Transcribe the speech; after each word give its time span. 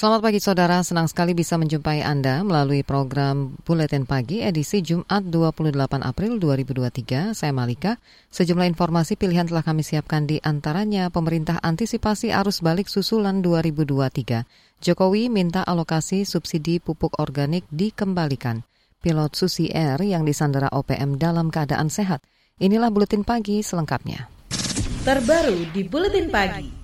Selamat 0.00 0.24
pagi 0.24 0.40
saudara, 0.40 0.80
senang 0.80 1.12
sekali 1.12 1.36
bisa 1.36 1.60
menjumpai 1.60 2.00
Anda 2.00 2.40
melalui 2.40 2.80
program 2.80 3.60
Buletin 3.68 4.08
Pagi 4.08 4.40
edisi 4.40 4.80
Jumat 4.80 5.28
28 5.28 5.76
April 6.00 6.40
2023. 6.40 7.36
Saya 7.36 7.52
Malika. 7.52 8.00
Sejumlah 8.32 8.64
informasi 8.72 9.20
pilihan 9.20 9.44
telah 9.44 9.60
kami 9.60 9.84
siapkan 9.84 10.24
di 10.24 10.40
antaranya 10.40 11.12
pemerintah 11.12 11.60
antisipasi 11.60 12.32
arus 12.32 12.64
balik 12.64 12.88
susulan 12.88 13.44
2023. 13.44 14.48
Jokowi 14.80 15.28
minta 15.28 15.68
alokasi 15.68 16.24
subsidi 16.24 16.80
pupuk 16.80 17.20
organik 17.20 17.68
dikembalikan. 17.68 18.64
Pilot 19.04 19.36
Susi 19.36 19.68
Air 19.68 20.00
yang 20.00 20.24
disandera 20.24 20.72
OPM 20.72 21.20
dalam 21.20 21.52
keadaan 21.52 21.92
sehat. 21.92 22.24
Inilah 22.56 22.88
Buletin 22.88 23.20
Pagi 23.20 23.60
selengkapnya. 23.60 24.32
Terbaru 25.04 25.68
di 25.76 25.84
Buletin 25.84 26.32
Pagi. 26.32 26.79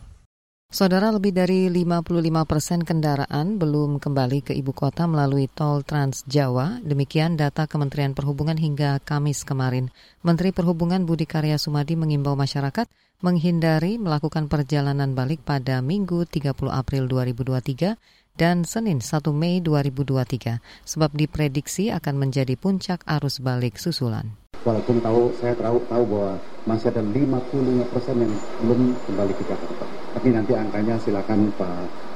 Saudara 0.66 1.14
lebih 1.14 1.30
dari 1.30 1.70
55 1.70 2.10
persen 2.42 2.82
kendaraan 2.82 3.54
belum 3.54 4.02
kembali 4.02 4.50
ke 4.50 4.52
ibu 4.52 4.74
kota 4.74 5.06
melalui 5.06 5.46
tol 5.46 5.86
Trans 5.86 6.26
Jawa. 6.26 6.82
Demikian 6.82 7.38
data 7.38 7.70
Kementerian 7.70 8.18
Perhubungan 8.18 8.58
hingga 8.58 8.98
Kamis 8.98 9.46
kemarin. 9.46 9.94
Menteri 10.26 10.50
Perhubungan 10.50 11.06
Budi 11.06 11.22
Karya 11.22 11.54
Sumadi 11.54 11.94
mengimbau 11.94 12.34
masyarakat 12.34 12.90
menghindari 13.22 13.94
melakukan 13.94 14.50
perjalanan 14.50 15.14
balik 15.14 15.46
pada 15.46 15.78
Minggu 15.78 16.26
30 16.26 16.50
April 16.74 17.06
2023 17.14 17.94
dan 18.36 18.68
Senin 18.68 19.00
1 19.00 19.24
Mei 19.32 19.64
2023 19.64 20.60
sebab 20.84 21.10
diprediksi 21.16 21.92
akan 21.92 22.14
menjadi 22.20 22.54
puncak 22.56 23.04
arus 23.08 23.40
balik 23.40 23.80
susulan. 23.80 24.36
Walaupun 24.64 25.00
tahu 25.00 25.32
saya 25.40 25.56
tahu 25.56 25.82
tahu 25.88 26.04
bahwa 26.08 26.32
masih 26.64 26.92
ada 26.92 27.02
55 27.02 27.92
persen 27.92 28.16
yang 28.20 28.32
belum 28.64 28.80
kembali 29.08 29.32
ke 29.36 29.44
Jakarta 29.48 29.86
tapi 30.16 30.32
nanti 30.32 30.56
angkanya 30.56 30.96
silakan 30.96 31.52
Pak 31.60 31.68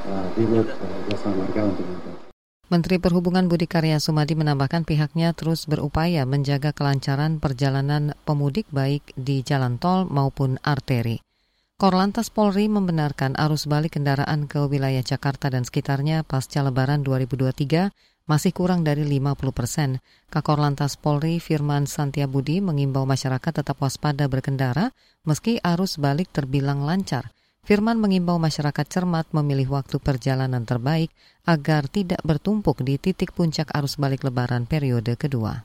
uh, 0.08 0.26
Dirut 0.32 0.64
uh, 0.72 0.98
Jasa 1.12 1.28
Marga 1.36 1.68
untuk 1.68 1.84
menjawab. 1.84 2.18
Menteri 2.70 2.96
Perhubungan 3.02 3.50
Budi 3.50 3.66
Karya 3.66 3.98
Sumadi 4.00 4.38
menambahkan 4.38 4.86
pihaknya 4.86 5.34
terus 5.34 5.66
berupaya 5.66 6.22
menjaga 6.24 6.70
kelancaran 6.72 7.42
perjalanan 7.42 8.14
pemudik 8.22 8.64
baik 8.72 9.02
di 9.18 9.42
jalan 9.44 9.76
tol 9.76 10.06
maupun 10.06 10.56
arteri. 10.62 11.20
Korlantas 11.80 12.28
Polri 12.28 12.68
membenarkan 12.68 13.40
arus 13.40 13.64
balik 13.64 13.96
kendaraan 13.96 14.44
ke 14.44 14.60
wilayah 14.68 15.00
Jakarta 15.00 15.48
dan 15.48 15.64
sekitarnya 15.64 16.28
pasca 16.28 16.60
Lebaran 16.60 17.00
2023 17.00 18.28
masih 18.28 18.52
kurang 18.52 18.84
dari 18.84 19.00
50 19.08 19.40
persen. 19.48 20.04
Kakor 20.28 20.60
Lantas 20.60 21.00
Polri 21.00 21.40
Firman 21.40 21.88
Santiabudi 21.88 22.60
mengimbau 22.60 23.08
masyarakat 23.08 23.64
tetap 23.64 23.80
waspada 23.80 24.28
berkendara 24.28 24.92
meski 25.24 25.56
arus 25.64 25.96
balik 25.96 26.28
terbilang 26.28 26.84
lancar. 26.84 27.32
Firman 27.64 27.96
mengimbau 27.96 28.36
masyarakat 28.36 28.84
cermat 28.84 29.32
memilih 29.32 29.80
waktu 29.80 29.96
perjalanan 30.04 30.68
terbaik 30.68 31.08
agar 31.48 31.88
tidak 31.88 32.20
bertumpuk 32.20 32.84
di 32.84 33.00
titik 33.00 33.32
puncak 33.32 33.72
arus 33.72 33.96
balik 33.96 34.20
lebaran 34.20 34.68
periode 34.68 35.16
kedua. 35.16 35.64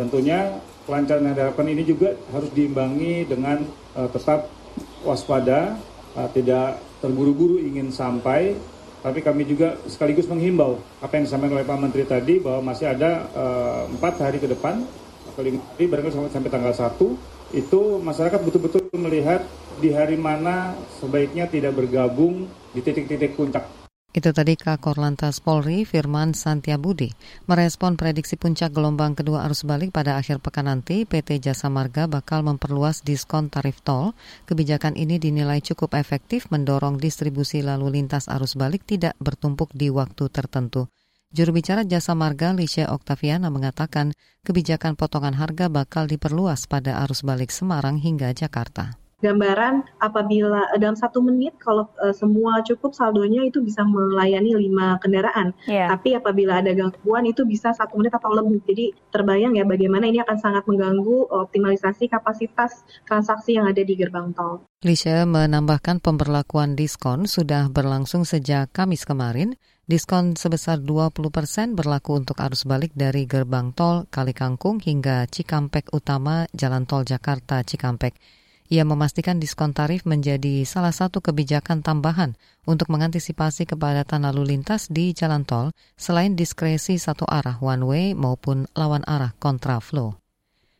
Tentunya 0.00 0.48
kelancaran 0.88 1.28
yang 1.28 1.36
diharapkan 1.36 1.68
ini 1.68 1.84
juga 1.84 2.16
harus 2.32 2.48
diimbangi 2.56 3.28
dengan 3.28 3.60
uh, 4.00 4.08
tetap 4.08 4.61
waspada, 5.02 5.76
uh, 6.14 6.28
tidak 6.30 6.78
terburu-buru 7.02 7.58
ingin 7.58 7.90
sampai, 7.90 8.54
tapi 9.02 9.18
kami 9.18 9.42
juga 9.42 9.74
sekaligus 9.90 10.30
menghimbau 10.30 10.78
apa 11.02 11.18
yang 11.18 11.26
disampaikan 11.26 11.58
oleh 11.58 11.66
Pak 11.66 11.78
Menteri 11.82 12.06
tadi 12.06 12.38
bahwa 12.38 12.70
masih 12.70 12.86
ada 12.86 13.26
eh, 13.34 13.82
empat 13.90 14.14
hari 14.22 14.38
ke 14.38 14.46
depan, 14.46 14.86
atau 15.26 15.42
lima 15.42 15.58
hari 15.74 15.90
barangkali 15.90 16.14
sampai, 16.14 16.30
sampai 16.30 16.50
tanggal 16.54 16.70
1, 16.70 17.58
itu 17.58 17.80
masyarakat 17.98 18.40
betul-betul 18.46 18.86
melihat 18.94 19.42
di 19.82 19.90
hari 19.90 20.14
mana 20.14 20.78
sebaiknya 21.02 21.50
tidak 21.50 21.74
bergabung 21.74 22.46
di 22.70 22.80
titik-titik 22.80 23.34
puncak. 23.34 23.81
Itu 24.12 24.28
tadi 24.36 24.60
Kakor 24.60 25.00
Lantas 25.00 25.40
Polri 25.40 25.88
Firman 25.88 26.36
Santiabudi. 26.36 27.16
Merespon 27.48 27.96
prediksi 27.96 28.36
puncak 28.36 28.68
gelombang 28.68 29.16
kedua 29.16 29.48
arus 29.48 29.64
balik 29.64 29.88
pada 29.88 30.20
akhir 30.20 30.44
pekan 30.44 30.68
nanti, 30.68 31.08
PT 31.08 31.40
Jasa 31.40 31.72
Marga 31.72 32.04
bakal 32.04 32.44
memperluas 32.44 33.00
diskon 33.00 33.48
tarif 33.48 33.80
tol. 33.80 34.12
Kebijakan 34.44 35.00
ini 35.00 35.16
dinilai 35.16 35.64
cukup 35.64 35.96
efektif 35.96 36.52
mendorong 36.52 37.00
distribusi 37.00 37.64
lalu 37.64 38.04
lintas 38.04 38.28
arus 38.28 38.52
balik 38.52 38.84
tidak 38.84 39.16
bertumpuk 39.16 39.72
di 39.72 39.88
waktu 39.88 40.28
tertentu. 40.28 40.92
Juru 41.32 41.56
bicara 41.56 41.80
Jasa 41.88 42.12
Marga 42.12 42.52
Lisha 42.52 42.92
Oktaviana 42.92 43.48
mengatakan 43.48 44.12
kebijakan 44.44 44.92
potongan 44.92 45.32
harga 45.40 45.72
bakal 45.72 46.04
diperluas 46.04 46.68
pada 46.68 47.00
arus 47.00 47.24
balik 47.24 47.48
Semarang 47.48 47.96
hingga 47.96 48.28
Jakarta 48.36 49.01
gambaran 49.22 49.86
apabila 50.02 50.74
eh, 50.74 50.78
dalam 50.82 50.98
satu 50.98 51.22
menit 51.22 51.54
kalau 51.62 51.86
uh, 52.02 52.10
semua 52.10 52.60
cukup 52.66 52.92
saldonya 52.92 53.46
itu 53.46 53.62
bisa 53.62 53.86
melayani 53.86 54.58
lima 54.58 54.98
kendaraan. 54.98 55.54
Yeah. 55.70 55.88
Tapi 55.94 56.18
apabila 56.18 56.58
ada 56.58 56.74
gangguan 56.74 57.24
itu 57.30 57.46
bisa 57.46 57.70
satu 57.70 57.94
menit 57.96 58.12
atau 58.18 58.34
lebih. 58.34 58.58
Jadi 58.66 58.90
terbayang 59.14 59.54
ya 59.54 59.62
bagaimana 59.62 60.10
ini 60.10 60.18
akan 60.20 60.38
sangat 60.42 60.66
mengganggu 60.66 61.30
optimalisasi 61.30 62.10
kapasitas 62.10 62.82
transaksi 63.06 63.54
yang 63.54 63.70
ada 63.70 63.80
di 63.80 63.94
gerbang 63.94 64.34
tol. 64.34 64.66
Lisha 64.82 65.22
menambahkan 65.22 66.02
pemberlakuan 66.02 66.74
diskon 66.74 67.30
sudah 67.30 67.70
berlangsung 67.70 68.26
sejak 68.26 68.74
Kamis 68.74 69.06
kemarin. 69.06 69.54
Diskon 69.82 70.38
sebesar 70.38 70.78
20 70.78 71.14
persen 71.30 71.74
berlaku 71.74 72.18
untuk 72.18 72.38
arus 72.38 72.66
balik 72.66 72.94
dari 72.94 73.26
gerbang 73.26 73.74
tol 73.74 74.06
Kalikangkung 74.10 74.78
hingga 74.78 75.26
Cikampek 75.26 75.90
Utama 75.90 76.46
Jalan 76.54 76.86
Tol 76.86 77.02
Jakarta 77.06 77.62
Cikampek. 77.62 78.41
Ia 78.72 78.88
memastikan 78.88 79.36
diskon 79.36 79.76
tarif 79.76 80.08
menjadi 80.08 80.64
salah 80.64 80.96
satu 80.96 81.20
kebijakan 81.20 81.84
tambahan 81.84 82.40
untuk 82.64 82.88
mengantisipasi 82.88 83.68
kepadatan 83.68 84.24
lalu 84.24 84.56
lintas 84.56 84.88
di 84.88 85.12
jalan 85.12 85.44
tol 85.44 85.76
selain 86.00 86.32
diskresi 86.32 86.96
satu 86.96 87.28
arah 87.28 87.60
one 87.60 87.84
way 87.84 88.06
maupun 88.16 88.64
lawan 88.72 89.04
arah 89.04 89.36
kontraflow. 89.36 90.16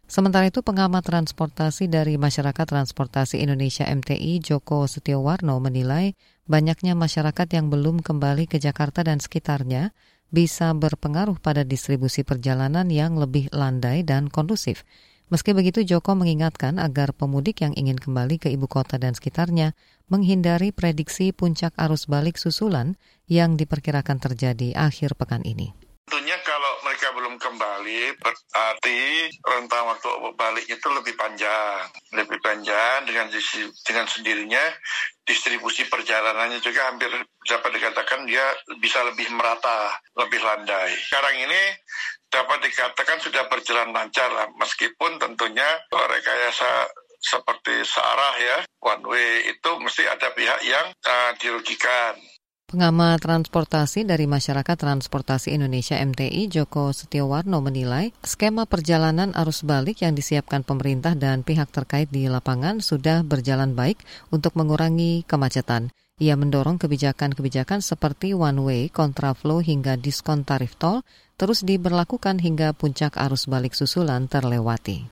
Sementara 0.09 0.49
itu, 0.49 0.65
pengamat 0.65 1.05
transportasi 1.05 1.93
dari 1.93 2.17
Masyarakat 2.17 2.65
Transportasi 2.65 3.45
Indonesia 3.45 3.85
MTI 3.85 4.41
Joko 4.41 4.89
Setiowarno 4.89 5.61
menilai 5.61 6.17
banyaknya 6.49 6.97
masyarakat 6.97 7.49
yang 7.53 7.69
belum 7.69 8.01
kembali 8.01 8.49
ke 8.49 8.57
Jakarta 8.57 9.05
dan 9.05 9.21
sekitarnya 9.21 9.93
bisa 10.33 10.73
berpengaruh 10.73 11.37
pada 11.45 11.61
distribusi 11.61 12.25
perjalanan 12.25 12.89
yang 12.89 13.21
lebih 13.21 13.53
landai 13.53 14.01
dan 14.01 14.33
kondusif. 14.33 14.89
Meski 15.33 15.57
begitu, 15.57 15.81
Joko 15.81 16.13
mengingatkan 16.13 16.77
agar 16.77 17.17
pemudik 17.17 17.65
yang 17.65 17.73
ingin 17.73 17.97
kembali 17.97 18.37
ke 18.37 18.53
ibu 18.53 18.69
kota 18.69 19.01
dan 19.01 19.17
sekitarnya 19.17 19.73
menghindari 20.13 20.77
prediksi 20.77 21.33
puncak 21.33 21.73
arus 21.81 22.05
balik 22.05 22.37
susulan 22.37 23.01
yang 23.33 23.57
diperkirakan 23.57 24.21
terjadi 24.21 24.77
akhir 24.77 25.17
pekan 25.17 25.41
ini. 25.49 25.73
Tentunya 26.05 26.37
kalau 26.45 26.85
mereka 26.85 27.17
belum 27.17 27.41
kembali, 27.41 28.21
berarti 28.21 29.33
rentang 29.41 29.89
waktu 29.89 30.09
balik 30.37 30.69
itu 30.69 30.87
lebih 30.93 31.17
panjang. 31.17 31.89
Lebih 32.13 32.37
panjang 32.45 33.09
dengan 33.09 33.33
dengan 33.89 34.05
sendirinya 34.05 34.61
distribusi 35.25 35.89
perjalanannya 35.89 36.61
juga 36.61 36.93
hampir 36.93 37.09
dapat 37.49 37.71
dikatakan 37.81 38.29
dia 38.29 38.45
bisa 38.77 39.01
lebih 39.09 39.33
merata, 39.33 39.97
lebih 40.21 40.45
landai. 40.45 40.93
Sekarang 41.09 41.41
ini 41.41 41.63
dapat 42.33 42.65
dikatakan 42.65 43.21
sudah 43.21 43.45
berjalan 43.53 43.93
lancar 43.93 44.33
lah, 44.33 44.49
meskipun 44.57 45.21
tentunya 45.21 45.69
rekayasa 45.93 46.89
seperti 47.23 47.87
searah 47.87 48.35
ya, 48.41 48.59
one 48.83 49.05
way 49.07 49.47
itu 49.47 49.71
mesti 49.79 50.09
ada 50.09 50.33
pihak 50.35 50.61
yang 50.65 50.91
uh, 51.07 51.31
dirugikan. 51.39 52.17
Pengamat 52.73 53.21
transportasi 53.21 54.09
dari 54.09 54.25
Masyarakat 54.25 54.81
Transportasi 54.81 55.53
Indonesia 55.53 56.01
MTI 56.01 56.49
Joko 56.49 56.89
Setiowarno 56.97 57.61
menilai 57.61 58.17
skema 58.25 58.65
perjalanan 58.65 59.37
arus 59.37 59.61
balik 59.61 60.01
yang 60.01 60.17
disiapkan 60.17 60.65
pemerintah 60.65 61.13
dan 61.13 61.45
pihak 61.45 61.69
terkait 61.69 62.09
di 62.09 62.33
lapangan 62.33 62.81
sudah 62.81 63.29
berjalan 63.29 63.77
baik 63.77 64.01
untuk 64.33 64.57
mengurangi 64.57 65.21
kemacetan. 65.29 65.93
Ia 66.17 66.33
mendorong 66.33 66.81
kebijakan-kebijakan 66.81 67.85
seperti 67.85 68.33
one 68.33 68.65
way, 68.65 68.83
kontraflow 68.89 69.61
hingga 69.61 70.01
diskon 70.01 70.49
tarif 70.49 70.73
tol 70.81 71.05
terus 71.43 71.67
diberlakukan 71.67 72.39
hingga 72.39 72.71
puncak 72.71 73.19
arus 73.19 73.51
balik 73.51 73.75
susulan 73.75 74.31
terlewati. 74.31 75.11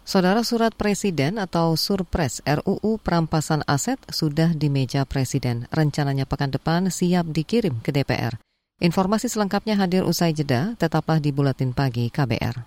Saudara 0.00 0.40
surat 0.40 0.72
Presiden 0.72 1.36
atau 1.36 1.76
Surpres 1.76 2.40
RUU 2.40 2.96
Perampasan 2.96 3.60
Aset 3.68 4.00
sudah 4.08 4.56
di 4.56 4.72
meja 4.72 5.04
Presiden. 5.04 5.68
Rencananya 5.68 6.24
pekan 6.24 6.48
depan 6.48 6.88
siap 6.88 7.28
dikirim 7.28 7.84
ke 7.84 7.92
DPR. 7.92 8.40
Informasi 8.80 9.28
selengkapnya 9.28 9.76
hadir 9.76 10.08
usai 10.08 10.32
jeda, 10.32 10.74
tetaplah 10.80 11.20
di 11.20 11.30
Buletin 11.30 11.76
Pagi 11.76 12.08
KBR. 12.08 12.66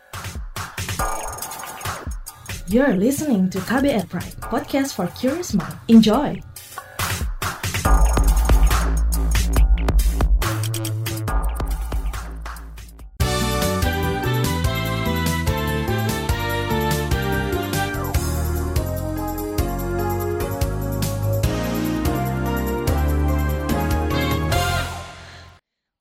You're 2.70 2.96
listening 2.96 3.50
to 3.52 3.60
KBR 3.66 4.08
Pride, 4.08 4.38
podcast 4.46 4.94
for 4.94 5.10
curious 5.18 5.58
mind. 5.58 5.76
Enjoy! 5.90 6.55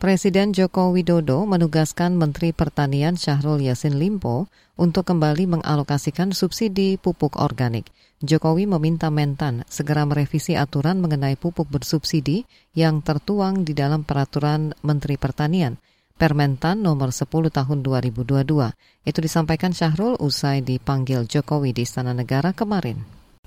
Presiden 0.04 0.52
Joko 0.52 0.92
Widodo 0.92 1.48
menugaskan 1.48 2.20
Menteri 2.20 2.52
Pertanian 2.52 3.16
Syahrul 3.16 3.64
Yassin 3.64 3.96
Limpo 3.96 4.52
untuk 4.76 5.08
kembali 5.08 5.48
mengalokasikan 5.48 6.36
subsidi 6.36 7.00
pupuk 7.00 7.40
organik. 7.40 7.88
Jokowi 8.20 8.68
meminta 8.68 9.08
Mentan 9.08 9.64
segera 9.64 10.04
merevisi 10.04 10.60
aturan 10.60 11.00
mengenai 11.00 11.40
pupuk 11.40 11.72
bersubsidi 11.72 12.44
yang 12.76 13.00
tertuang 13.00 13.64
di 13.64 13.72
dalam 13.72 14.04
peraturan 14.04 14.76
Menteri 14.84 15.16
Pertanian. 15.16 15.80
Permentan 16.20 16.84
nomor 16.84 17.08
10 17.08 17.24
tahun 17.48 17.78
2022. 17.80 19.08
Itu 19.08 19.18
disampaikan 19.24 19.72
Syahrul 19.72 20.20
usai 20.20 20.60
dipanggil 20.60 21.24
Jokowi 21.24 21.72
di 21.72 21.88
Istana 21.88 22.12
Negara 22.12 22.52
kemarin. 22.52 23.00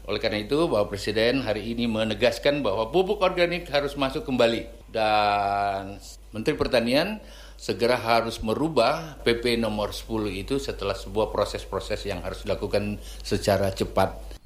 Oleh 0.10 0.18
karena 0.18 0.42
itu, 0.42 0.58
Bapak 0.72 0.96
Presiden 0.96 1.46
hari 1.46 1.70
ini 1.76 1.86
menegaskan 1.86 2.66
bahwa 2.66 2.90
pupuk 2.90 3.22
organik 3.22 3.70
harus 3.70 3.94
masuk 3.94 4.26
kembali 4.26 4.88
dan 4.88 6.00
Menteri 6.38 6.54
Pertanian 6.54 7.18
segera 7.58 7.98
harus 7.98 8.38
merubah 8.46 9.18
PP 9.26 9.58
nomor 9.58 9.90
10 9.90 10.30
itu 10.38 10.62
setelah 10.62 10.94
sebuah 10.94 11.34
proses-proses 11.34 12.06
yang 12.06 12.22
harus 12.22 12.46
dilakukan 12.46 13.02
secara 13.26 13.74
cepat. 13.74 14.38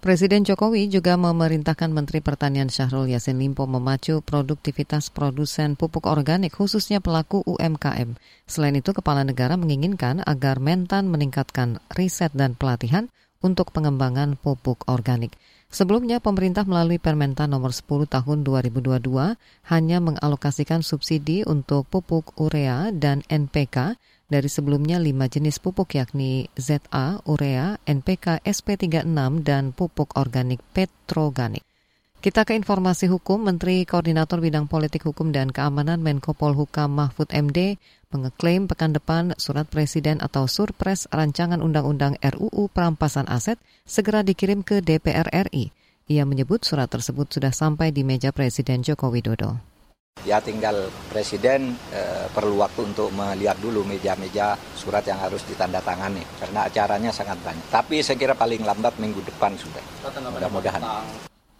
Presiden 0.00 0.42
Jokowi 0.42 0.90
juga 0.90 1.14
memerintahkan 1.14 1.92
Menteri 1.92 2.18
Pertanian 2.24 2.66
Syahrul 2.66 3.12
Yassin 3.14 3.36
Limpo 3.38 3.68
memacu 3.68 4.24
produktivitas 4.24 5.12
produsen 5.12 5.76
pupuk 5.78 6.08
organik 6.10 6.56
khususnya 6.56 6.98
pelaku 7.04 7.44
UMKM. 7.46 8.16
Selain 8.48 8.74
itu, 8.74 8.90
Kepala 8.96 9.22
Negara 9.22 9.54
menginginkan 9.60 10.24
agar 10.24 10.58
Mentan 10.58 11.06
meningkatkan 11.12 11.84
riset 11.94 12.32
dan 12.32 12.56
pelatihan 12.56 13.12
untuk 13.44 13.76
pengembangan 13.76 14.40
pupuk 14.40 14.88
organik. 14.88 15.36
Sebelumnya, 15.70 16.18
pemerintah 16.18 16.66
melalui 16.66 16.98
Permentan 16.98 17.54
nomor 17.54 17.70
10 17.70 18.10
tahun 18.10 18.42
2022 18.42 19.06
hanya 19.70 19.98
mengalokasikan 20.02 20.82
subsidi 20.82 21.46
untuk 21.46 21.86
pupuk 21.86 22.34
urea 22.42 22.90
dan 22.90 23.22
NPK 23.30 23.94
dari 24.26 24.50
sebelumnya 24.50 24.98
lima 24.98 25.30
jenis 25.30 25.62
pupuk 25.62 25.94
yakni 25.94 26.50
ZA, 26.58 27.22
urea, 27.22 27.78
NPK, 27.86 28.42
SP36, 28.42 29.46
dan 29.46 29.70
pupuk 29.70 30.18
organik 30.18 30.58
petroganik. 30.74 31.62
Kita 32.20 32.44
ke 32.44 32.52
informasi 32.52 33.08
hukum, 33.08 33.40
Menteri 33.40 33.88
Koordinator 33.88 34.44
Bidang 34.44 34.68
Politik 34.68 35.08
Hukum 35.08 35.32
dan 35.32 35.48
Keamanan 35.48 36.04
Menko 36.04 36.36
Polhukam 36.36 36.92
Mahfud 36.92 37.32
MD 37.32 37.80
mengeklaim 38.10 38.66
pekan 38.66 38.90
depan 38.90 39.38
surat 39.38 39.70
Presiden 39.70 40.18
atau 40.18 40.50
Surpres 40.50 41.06
Rancangan 41.14 41.62
Undang-Undang 41.62 42.18
RUU 42.18 42.66
Perampasan 42.66 43.30
Aset 43.30 43.62
segera 43.86 44.26
dikirim 44.26 44.66
ke 44.66 44.82
DPR 44.82 45.30
RI. 45.30 45.70
Ia 46.10 46.26
menyebut 46.26 46.66
surat 46.66 46.90
tersebut 46.90 47.30
sudah 47.30 47.54
sampai 47.54 47.94
di 47.94 48.02
meja 48.02 48.34
Presiden 48.34 48.82
Joko 48.82 49.14
Widodo. 49.14 49.62
Ya 50.26 50.42
tinggal 50.42 50.90
Presiden 51.06 51.78
e, 51.94 52.26
perlu 52.34 52.58
waktu 52.58 52.82
untuk 52.82 53.14
melihat 53.14 53.56
dulu 53.62 53.86
meja-meja 53.86 54.58
surat 54.74 55.06
yang 55.06 55.22
harus 55.22 55.46
ditandatangani 55.46 56.26
karena 56.42 56.66
acaranya 56.66 57.14
sangat 57.14 57.38
banyak. 57.46 57.62
Tapi 57.70 58.02
saya 58.02 58.18
kira 58.18 58.34
paling 58.34 58.66
lambat 58.66 58.98
minggu 58.98 59.22
depan 59.22 59.54
sudah. 59.54 59.80
Mudah-mudahan. 60.34 60.82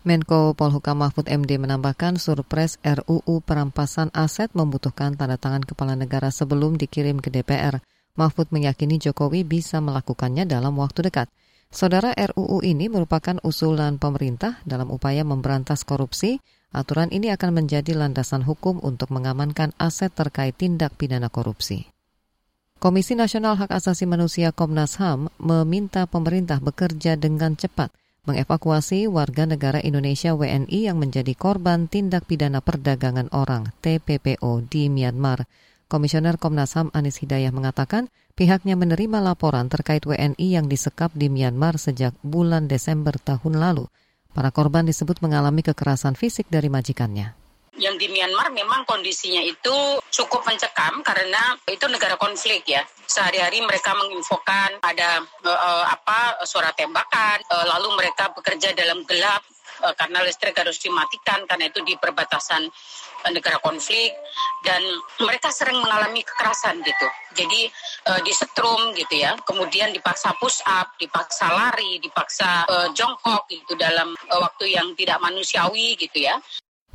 Menko 0.01 0.57
Polhukam 0.57 1.05
Mahfud 1.05 1.29
MD 1.29 1.61
menambahkan 1.61 2.17
surpres 2.17 2.81
RUU 2.81 3.45
perampasan 3.45 4.09
aset 4.17 4.49
membutuhkan 4.57 5.13
tanda 5.13 5.37
tangan 5.37 5.61
kepala 5.61 5.93
negara 5.93 6.33
sebelum 6.33 6.81
dikirim 6.81 7.21
ke 7.21 7.29
DPR. 7.29 7.85
Mahfud 8.17 8.49
meyakini 8.49 8.97
Jokowi 8.97 9.45
bisa 9.45 9.77
melakukannya 9.85 10.49
dalam 10.49 10.81
waktu 10.81 11.05
dekat. 11.05 11.29
Saudara 11.69 12.17
RUU 12.17 12.65
ini 12.65 12.89
merupakan 12.89 13.45
usulan 13.45 14.01
pemerintah 14.01 14.57
dalam 14.65 14.89
upaya 14.89 15.21
memberantas 15.21 15.85
korupsi. 15.85 16.41
Aturan 16.73 17.13
ini 17.13 17.29
akan 17.29 17.61
menjadi 17.61 17.93
landasan 17.93 18.41
hukum 18.41 18.81
untuk 18.81 19.13
mengamankan 19.13 19.77
aset 19.77 20.17
terkait 20.17 20.57
tindak 20.57 20.97
pidana 20.97 21.29
korupsi. 21.29 21.85
Komisi 22.81 23.13
Nasional 23.13 23.61
Hak 23.61 23.69
Asasi 23.69 24.09
Manusia 24.09 24.49
Komnas 24.57 24.97
HAM 24.97 25.29
meminta 25.37 26.09
pemerintah 26.09 26.57
bekerja 26.57 27.21
dengan 27.21 27.53
cepat 27.53 27.93
mengevakuasi 28.29 29.09
warga 29.09 29.49
negara 29.49 29.81
Indonesia 29.81 30.37
WNI 30.37 30.93
yang 30.93 31.01
menjadi 31.01 31.33
korban 31.33 31.89
tindak 31.89 32.29
pidana 32.29 32.61
perdagangan 32.61 33.33
orang 33.33 33.73
TPPO 33.81 34.69
di 34.69 34.93
Myanmar. 34.93 35.49
Komisioner 35.89 36.37
Komnas 36.37 36.77
HAM 36.77 36.93
Anis 36.93 37.19
Hidayah 37.19 37.51
mengatakan 37.51 38.13
pihaknya 38.39 38.77
menerima 38.77 39.19
laporan 39.25 39.67
terkait 39.73 40.05
WNI 40.05 40.61
yang 40.61 40.69
disekap 40.69 41.11
di 41.17 41.33
Myanmar 41.33 41.81
sejak 41.81 42.13
bulan 42.21 42.69
Desember 42.69 43.17
tahun 43.17 43.57
lalu. 43.57 43.89
Para 44.31 44.55
korban 44.55 44.87
disebut 44.87 45.19
mengalami 45.25 45.67
kekerasan 45.67 46.15
fisik 46.15 46.47
dari 46.47 46.71
majikannya 46.71 47.40
yang 47.81 47.97
di 47.97 48.13
Myanmar 48.13 48.53
memang 48.53 48.85
kondisinya 48.85 49.41
itu 49.41 49.99
cukup 50.13 50.45
mencekam 50.45 51.01
karena 51.01 51.57
itu 51.65 51.89
negara 51.89 52.21
konflik 52.21 52.69
ya. 52.69 52.85
Sehari-hari 53.09 53.65
mereka 53.65 53.97
menginfokan 53.97 54.79
ada 54.85 55.25
uh, 55.43 55.85
apa 55.89 56.45
suara 56.45 56.71
tembakan, 56.77 57.41
uh, 57.49 57.67
lalu 57.75 57.97
mereka 57.97 58.31
bekerja 58.37 58.77
dalam 58.77 59.03
gelap 59.09 59.43
uh, 59.83 59.95
karena 59.97 60.23
listrik 60.23 60.55
harus 60.55 60.77
dimatikan 60.79 61.49
karena 61.49 61.73
itu 61.73 61.81
di 61.83 61.97
perbatasan 61.97 62.69
uh, 63.25 63.31
negara 63.33 63.59
konflik 63.65 64.13
dan 64.63 64.85
mereka 65.25 65.49
sering 65.49 65.81
mengalami 65.81 66.21
kekerasan 66.21 66.85
gitu. 66.85 67.07
Jadi 67.35 67.67
uh, 68.13 68.21
disetrum 68.23 68.93
gitu 68.95 69.25
ya, 69.25 69.35
kemudian 69.49 69.91
dipaksa 69.91 70.37
push 70.37 70.61
up, 70.69 70.93
dipaksa 71.01 71.49
lari, 71.49 71.97
dipaksa 71.99 72.69
uh, 72.69 72.89
jongkok 72.93 73.49
gitu 73.49 73.75
dalam 73.75 74.13
uh, 74.29 74.41
waktu 74.45 74.77
yang 74.77 74.93
tidak 74.95 75.19
manusiawi 75.19 75.97
gitu 75.97 76.29
ya. 76.29 76.37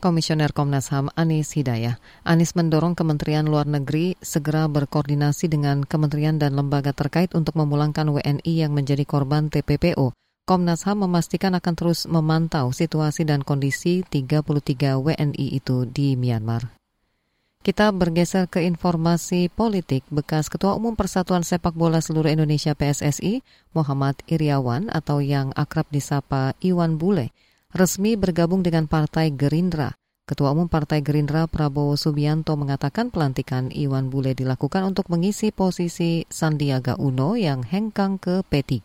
Komisioner 0.05 0.53
Komnas 0.53 0.93
HAM 0.93 1.09
Anis 1.17 1.57
Hidayah. 1.57 1.97
Anis 2.21 2.53
mendorong 2.53 2.93
Kementerian 2.93 3.49
Luar 3.49 3.65
Negeri 3.65 4.13
segera 4.21 4.69
berkoordinasi 4.69 5.49
dengan 5.49 5.81
kementerian 5.81 6.37
dan 6.37 6.53
lembaga 6.53 6.93
terkait 6.93 7.33
untuk 7.33 7.57
memulangkan 7.57 8.13
WNI 8.13 8.53
yang 8.53 8.69
menjadi 8.77 9.01
korban 9.01 9.49
TPPO. 9.49 10.13
Komnas 10.45 10.85
HAM 10.85 11.09
memastikan 11.09 11.57
akan 11.57 11.73
terus 11.73 12.05
memantau 12.05 12.69
situasi 12.69 13.25
dan 13.25 13.41
kondisi 13.41 14.05
33 14.05 14.45
WNI 15.01 15.47
itu 15.57 15.89
di 15.89 16.13
Myanmar. 16.13 16.69
Kita 17.65 17.89
bergeser 17.89 18.45
ke 18.45 18.61
informasi 18.61 19.49
politik. 19.49 20.05
Bekas 20.13 20.53
Ketua 20.53 20.77
Umum 20.77 20.93
Persatuan 20.93 21.41
Sepak 21.41 21.73
Bola 21.73 21.97
Seluruh 21.97 22.29
Indonesia 22.29 22.77
PSSI, 22.77 23.41
Muhammad 23.73 24.21
Iriawan 24.29 24.93
atau 24.93 25.17
yang 25.17 25.49
akrab 25.57 25.89
disapa 25.89 26.53
Iwan 26.61 27.01
Bule, 27.01 27.33
resmi 27.75 28.15
bergabung 28.15 28.63
dengan 28.63 28.87
Partai 28.87 29.35
Gerindra. 29.35 29.91
Ketua 30.25 30.55
Umum 30.55 30.71
Partai 30.71 31.03
Gerindra 31.03 31.43
Prabowo 31.45 31.99
Subianto 31.99 32.55
mengatakan 32.55 33.11
pelantikan 33.11 33.67
Iwan 33.69 34.07
Bule 34.07 34.31
dilakukan 34.31 34.87
untuk 34.87 35.11
mengisi 35.11 35.51
posisi 35.51 36.23
Sandiaga 36.31 36.95
Uno 36.97 37.35
yang 37.35 37.61
hengkang 37.67 38.17
ke 38.17 38.41
P3. 38.47 38.79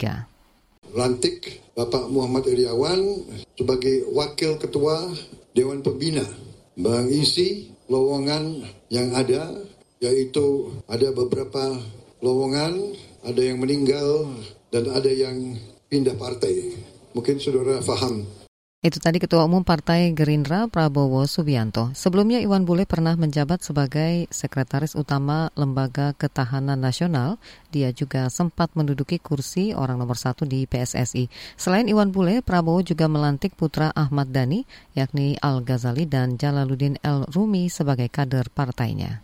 Lantik 0.90 1.62
Bapak 1.78 2.10
Muhammad 2.10 2.50
Iriawan 2.50 3.30
sebagai 3.54 4.10
Wakil 4.10 4.58
Ketua 4.58 5.06
Dewan 5.54 5.86
Pembina 5.86 6.26
mengisi 6.74 7.70
lowongan 7.86 8.66
yang 8.90 9.14
ada 9.14 9.54
yaitu 10.02 10.76
ada 10.90 11.14
beberapa 11.14 11.78
lowongan, 12.20 12.74
ada 13.22 13.38
yang 13.38 13.62
meninggal 13.62 14.34
dan 14.74 14.90
ada 14.90 15.08
yang 15.08 15.56
pindah 15.86 16.18
partai. 16.18 16.74
Mungkin 17.14 17.38
saudara 17.38 17.78
paham 17.80 18.39
itu 18.80 18.96
tadi 18.96 19.20
Ketua 19.20 19.44
Umum 19.44 19.60
Partai 19.60 20.16
Gerindra 20.16 20.64
Prabowo 20.64 21.28
Subianto. 21.28 21.92
Sebelumnya 21.92 22.40
Iwan 22.40 22.64
Bule 22.64 22.88
pernah 22.88 23.12
menjabat 23.12 23.60
sebagai 23.60 24.24
Sekretaris 24.32 24.96
Utama 24.96 25.52
Lembaga 25.52 26.16
Ketahanan 26.16 26.80
Nasional. 26.80 27.36
Dia 27.68 27.92
juga 27.92 28.32
sempat 28.32 28.72
menduduki 28.72 29.20
kursi 29.20 29.76
orang 29.76 30.00
nomor 30.00 30.16
satu 30.16 30.48
di 30.48 30.64
PSSI. 30.64 31.28
Selain 31.60 31.92
Iwan 31.92 32.08
Bule, 32.08 32.40
Prabowo 32.40 32.80
juga 32.80 33.04
melantik 33.04 33.52
putra 33.52 33.92
Ahmad 33.92 34.32
Dhani, 34.32 34.64
yakni 34.96 35.36
Al-Ghazali 35.36 36.08
dan 36.08 36.40
Jalaluddin 36.40 36.96
El 37.04 37.28
Rumi 37.28 37.68
sebagai 37.68 38.08
kader 38.08 38.48
partainya. 38.48 39.20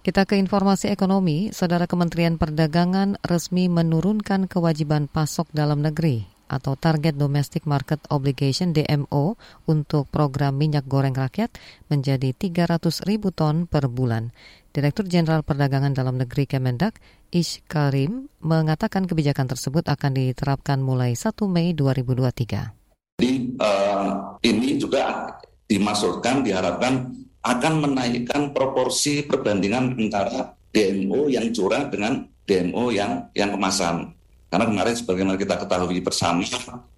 Kita 0.00 0.24
ke 0.24 0.40
informasi 0.40 0.88
ekonomi, 0.88 1.52
Saudara 1.52 1.84
Kementerian 1.84 2.40
Perdagangan 2.40 3.20
resmi 3.28 3.68
menurunkan 3.68 4.48
kewajiban 4.48 5.04
pasok 5.04 5.52
dalam 5.52 5.84
negeri 5.84 6.35
atau 6.46 6.78
Target 6.78 7.18
Domestic 7.18 7.66
Market 7.66 8.02
Obligation 8.10 8.70
DMO 8.70 9.38
untuk 9.66 10.10
program 10.10 10.58
minyak 10.58 10.86
goreng 10.86 11.14
rakyat 11.14 11.54
menjadi 11.90 12.32
300 12.34 13.06
ribu 13.06 13.34
ton 13.34 13.66
per 13.66 13.90
bulan. 13.90 14.34
Direktur 14.70 15.08
Jenderal 15.08 15.40
Perdagangan 15.40 15.96
Dalam 15.96 16.20
Negeri 16.20 16.44
Kemendak, 16.44 17.00
Ish 17.32 17.64
Karim, 17.64 18.28
mengatakan 18.44 19.08
kebijakan 19.08 19.48
tersebut 19.48 19.88
akan 19.88 20.12
diterapkan 20.12 20.78
mulai 20.84 21.16
1 21.16 21.32
Mei 21.48 21.72
2023. 21.72 23.16
Jadi 23.16 23.56
uh, 23.56 24.36
ini 24.44 24.76
juga 24.76 25.32
dimasukkan, 25.64 26.44
diharapkan 26.44 27.08
akan 27.46 27.74
menaikkan 27.78 28.50
proporsi 28.50 29.22
perbandingan 29.24 29.96
antara 29.96 30.52
DMO 30.74 31.30
yang 31.30 31.48
curah 31.54 31.88
dengan 31.88 32.26
DMO 32.44 32.92
yang 32.92 33.30
yang 33.32 33.54
kemasan. 33.54 34.15
Karena 34.46 34.70
kemarin 34.70 34.94
sebagaimana 34.94 35.36
kita 35.36 35.58
ketahui 35.58 35.98
bersama 35.98 36.46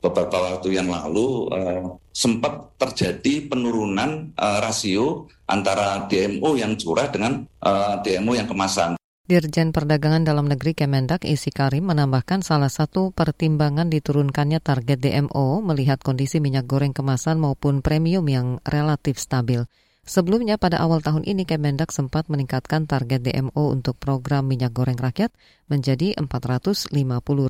beberapa 0.04 0.36
waktu 0.36 0.76
yang 0.76 0.92
lalu 0.92 1.48
eh, 1.56 1.84
sempat 2.12 2.76
terjadi 2.76 3.48
penurunan 3.48 4.36
eh, 4.36 4.58
rasio 4.60 5.32
antara 5.48 6.04
DMO 6.06 6.60
yang 6.60 6.76
curah 6.76 7.08
dengan 7.08 7.48
eh, 7.48 7.94
DMO 8.04 8.36
yang 8.36 8.48
kemasan. 8.48 9.00
Dirjen 9.28 9.76
Perdagangan 9.76 10.24
Dalam 10.24 10.48
Negeri 10.48 10.72
Kemendak 10.72 11.28
Isi 11.28 11.52
Karim 11.52 11.92
menambahkan 11.92 12.40
salah 12.40 12.72
satu 12.72 13.12
pertimbangan 13.12 13.92
diturunkannya 13.92 14.56
target 14.56 15.04
DMO 15.04 15.60
melihat 15.60 16.00
kondisi 16.00 16.40
minyak 16.40 16.64
goreng 16.64 16.96
kemasan 16.96 17.36
maupun 17.36 17.84
premium 17.84 18.24
yang 18.24 18.56
relatif 18.64 19.20
stabil. 19.20 19.68
Sebelumnya 20.08 20.56
pada 20.56 20.80
awal 20.80 21.04
tahun 21.04 21.28
ini 21.28 21.44
Kemendak 21.44 21.92
sempat 21.92 22.32
meningkatkan 22.32 22.88
target 22.88 23.28
DMO 23.28 23.76
untuk 23.76 24.00
program 24.00 24.48
minyak 24.48 24.72
goreng 24.72 24.96
rakyat 24.96 25.28
menjadi 25.68 26.16
450 26.16 26.88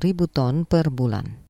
ribu 0.03 0.27
ton 0.27 0.67
per 0.67 0.91
bulan. 0.91 1.47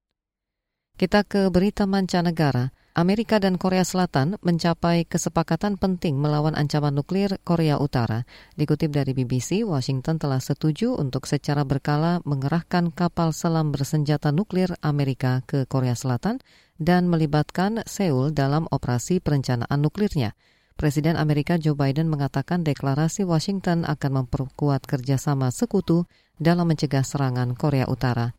Kita 1.01 1.25
ke 1.25 1.50
berita 1.50 1.89
mancanegara. 1.89 2.70
Amerika 2.94 3.39
dan 3.39 3.56
Korea 3.56 3.88
Selatan 3.88 4.36
mencapai 4.44 5.08
kesepakatan 5.08 5.80
penting 5.80 6.20
melawan 6.20 6.54
ancaman 6.54 6.92
nuklir 6.92 7.39
Korea 7.48 7.80
Utara. 7.80 8.28
Dikutip 8.60 8.92
dari 8.92 9.16
BBC, 9.16 9.63
Washington 9.63 10.20
telah 10.20 10.44
setuju 10.44 11.00
untuk 11.00 11.25
secara 11.25 11.63
berkala 11.63 12.20
mengerahkan 12.28 12.92
kapal 12.92 13.32
selam 13.32 13.72
bersenjata 13.72 14.36
nuklir 14.36 14.75
Amerika 14.84 15.42
ke 15.48 15.63
Korea 15.66 15.96
Selatan 15.96 16.44
dan 16.78 17.08
melibatkan 17.08 17.82
Seoul 17.88 18.36
dalam 18.36 18.68
operasi 18.68 19.24
perencanaan 19.24 19.80
nuklirnya. 19.80 20.36
Presiden 20.80 21.20
Amerika 21.20 21.60
Joe 21.60 21.76
Biden 21.76 22.08
mengatakan 22.08 22.64
deklarasi 22.64 23.28
Washington 23.28 23.84
akan 23.84 24.24
memperkuat 24.24 24.88
kerjasama 24.88 25.52
sekutu 25.52 26.08
dalam 26.40 26.72
mencegah 26.72 27.04
serangan 27.04 27.52
Korea 27.52 27.84
Utara. 27.92 28.32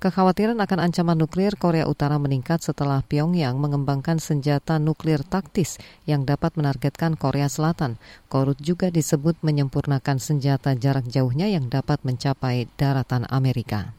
Kekhawatiran 0.00 0.56
akan 0.56 0.88
ancaman 0.88 1.20
nuklir 1.20 1.52
Korea 1.60 1.84
Utara 1.84 2.16
meningkat 2.16 2.64
setelah 2.64 3.04
Pyongyang 3.04 3.60
mengembangkan 3.60 4.24
senjata 4.24 4.80
nuklir 4.80 5.20
taktis 5.20 5.76
yang 6.08 6.24
dapat 6.24 6.56
menargetkan 6.56 7.12
Korea 7.12 7.52
Selatan. 7.52 8.00
Korut 8.32 8.56
juga 8.56 8.88
disebut 8.88 9.44
menyempurnakan 9.44 10.16
senjata 10.16 10.72
jarak 10.72 11.04
jauhnya 11.12 11.52
yang 11.52 11.68
dapat 11.68 12.00
mencapai 12.08 12.72
daratan 12.80 13.28
Amerika. 13.28 13.92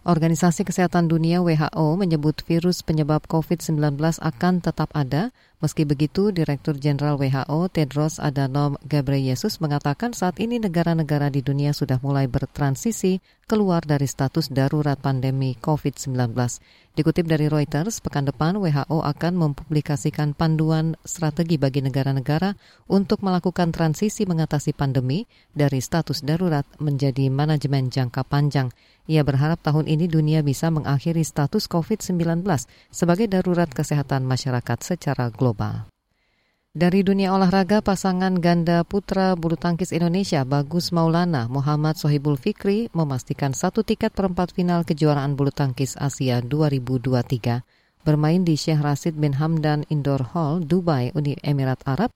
Organisasi 0.00 0.64
Kesehatan 0.64 1.12
Dunia 1.12 1.44
WHO 1.44 2.00
menyebut 2.00 2.40
virus 2.48 2.80
penyebab 2.80 3.28
COVID-19 3.28 4.00
akan 4.00 4.54
tetap 4.64 4.88
ada. 4.96 5.28
Meski 5.60 5.84
begitu, 5.84 6.32
Direktur 6.32 6.80
Jenderal 6.80 7.20
WHO 7.20 7.68
Tedros 7.68 8.16
Adhanom 8.16 8.80
Ghebreyesus 8.80 9.60
mengatakan 9.60 10.16
saat 10.16 10.40
ini 10.40 10.56
negara-negara 10.56 11.28
di 11.28 11.44
dunia 11.44 11.76
sudah 11.76 12.00
mulai 12.00 12.24
bertransisi 12.32 13.20
keluar 13.44 13.84
dari 13.84 14.08
status 14.08 14.48
darurat 14.48 14.96
pandemi 14.96 15.52
COVID-19. 15.60 16.32
Dikutip 16.96 17.28
dari 17.28 17.52
Reuters, 17.52 18.00
pekan 18.00 18.24
depan 18.24 18.56
WHO 18.56 19.04
akan 19.04 19.32
mempublikasikan 19.36 20.32
panduan 20.32 20.96
strategi 21.04 21.60
bagi 21.60 21.84
negara-negara 21.84 22.56
untuk 22.88 23.20
melakukan 23.20 23.68
transisi 23.68 24.24
mengatasi 24.24 24.72
pandemi 24.72 25.28
dari 25.52 25.84
status 25.84 26.24
darurat 26.24 26.64
menjadi 26.80 27.28
manajemen 27.28 27.92
jangka 27.92 28.24
panjang. 28.24 28.72
Ia 29.10 29.26
berharap 29.26 29.58
tahun 29.58 29.90
ini 29.90 30.06
dunia 30.06 30.46
bisa 30.46 30.70
mengakhiri 30.70 31.26
status 31.26 31.66
COVID-19 31.66 32.46
sebagai 32.94 33.26
darurat 33.26 33.66
kesehatan 33.66 34.22
masyarakat 34.22 34.78
secara 34.86 35.34
global. 35.34 35.49
Dari 36.70 37.02
dunia 37.02 37.34
olahraga, 37.34 37.82
pasangan 37.82 38.38
ganda 38.38 38.86
putra 38.86 39.34
bulu 39.34 39.58
tangkis 39.58 39.90
Indonesia 39.90 40.46
Bagus 40.46 40.94
Maulana 40.94 41.50
Muhammad 41.50 41.98
Sohibul 41.98 42.38
Fikri 42.38 42.86
memastikan 42.94 43.50
satu 43.50 43.82
tiket 43.82 44.14
perempat 44.14 44.54
final 44.54 44.86
kejuaraan 44.86 45.34
bulu 45.34 45.50
tangkis 45.50 45.98
Asia 45.98 46.38
2023. 46.38 48.06
Bermain 48.06 48.46
di 48.46 48.54
Syekh 48.54 48.80
Rasid 48.86 49.18
bin 49.18 49.34
Hamdan 49.34 49.82
Indoor 49.90 50.30
Hall, 50.30 50.62
Dubai, 50.62 51.10
Uni 51.18 51.34
Emirat 51.42 51.82
Arab, 51.90 52.14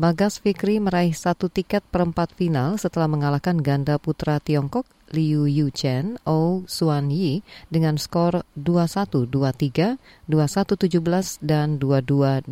Bagas 0.00 0.40
Fikri 0.40 0.80
meraih 0.80 1.12
satu 1.12 1.52
tiket 1.52 1.84
perempat 1.92 2.32
final 2.32 2.80
setelah 2.80 3.04
mengalahkan 3.04 3.60
ganda 3.60 4.00
putra 4.00 4.40
Tiongkok 4.40 4.88
Liu 5.12 5.44
Yuchen 5.44 6.16
O 6.24 6.64
Suan 6.64 7.12
Yi 7.12 7.44
dengan 7.68 8.00
skor 8.00 8.48
21-23, 8.56 10.00
21-17, 10.24 11.44
dan 11.44 11.76
22-20. 11.76 12.48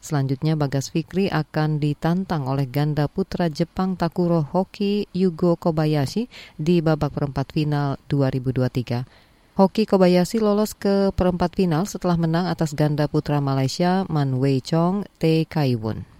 Selanjutnya 0.00 0.56
Bagas 0.56 0.88
Fikri 0.88 1.28
akan 1.28 1.76
ditantang 1.76 2.48
oleh 2.48 2.64
ganda 2.64 3.04
putra 3.04 3.52
Jepang 3.52 4.00
Takuro 4.00 4.40
Hoki 4.40 5.12
Yugo 5.12 5.60
Kobayashi 5.60 6.32
di 6.56 6.80
babak 6.80 7.12
perempat 7.12 7.52
final 7.52 8.00
2023. 8.08 9.60
Hoki 9.60 9.84
Kobayashi 9.84 10.40
lolos 10.40 10.72
ke 10.72 11.12
perempat 11.12 11.52
final 11.52 11.84
setelah 11.84 12.16
menang 12.16 12.48
atas 12.48 12.72
ganda 12.72 13.04
putra 13.12 13.44
Malaysia 13.44 14.08
Man 14.08 14.40
Wei 14.40 14.64
Chong 14.64 15.04
Tae 15.20 15.44
Kaiwun. 15.44 16.11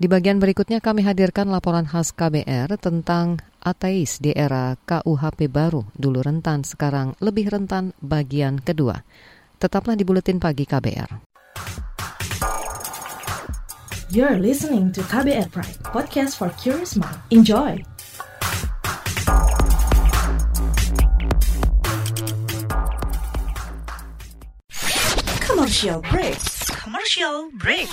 Di 0.00 0.08
bagian 0.08 0.40
berikutnya 0.40 0.80
kami 0.80 1.04
hadirkan 1.04 1.52
laporan 1.52 1.84
khas 1.84 2.16
KBR 2.16 2.72
tentang 2.80 3.36
ateis 3.60 4.16
di 4.16 4.32
era 4.32 4.72
KUHP 4.88 5.52
baru, 5.52 5.84
dulu 5.92 6.24
rentan, 6.24 6.64
sekarang 6.64 7.12
lebih 7.20 7.52
rentan 7.52 7.92
bagian 8.00 8.56
kedua. 8.64 8.96
Tetaplah 9.60 9.92
di 10.00 10.08
Buletin 10.08 10.40
Pagi 10.40 10.64
KBR. 10.64 11.28
You're 14.08 14.40
listening 14.40 14.88
to 14.96 15.04
KBR 15.04 15.52
Pride, 15.52 15.76
podcast 15.84 16.40
for 16.40 16.48
curious 16.56 16.96
mind. 16.96 17.20
Enjoy! 17.28 17.76
Commercial 25.44 26.00
break. 26.08 26.40
Commercial 26.72 27.52
break. 27.60 27.92